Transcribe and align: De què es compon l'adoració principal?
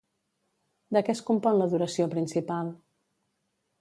De 0.97 1.03
què 1.09 1.13
es 1.17 1.21
compon 1.29 1.59
l'adoració 1.59 2.07
principal? 2.15 2.73